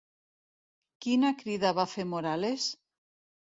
[1.07, 2.69] Quina crida va fer Morales?